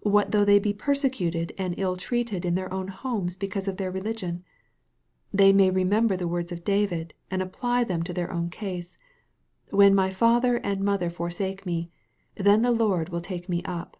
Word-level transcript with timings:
'What 0.00 0.30
though 0.30 0.46
they 0.46 0.58
be 0.58 0.72
persecuted 0.72 1.52
and 1.58 1.74
ill 1.76 1.94
treated 1.94 2.46
in 2.46 2.54
their 2.54 2.72
own 2.72 2.88
homes 2.88 3.36
because 3.36 3.68
of 3.68 3.76
their 3.76 3.90
religion? 3.90 4.42
They 5.30 5.52
may 5.52 5.68
remember 5.68 6.16
the 6.16 6.26
words 6.26 6.50
of 6.50 6.64
David, 6.64 7.12
and 7.30 7.42
apply 7.42 7.84
them 7.84 8.02
to 8.04 8.14
their 8.14 8.32
own 8.32 8.48
case," 8.48 8.96
When 9.70 9.94
my 9.94 10.08
father 10.08 10.56
and 10.56 10.80
mother 10.82 11.10
forsake 11.10 11.66
me, 11.66 11.90
then 12.34 12.62
the 12.62 12.70
Lord 12.70 13.10
will 13.10 13.20
take 13.20 13.46
me 13.46 13.62
up." 13.66 13.98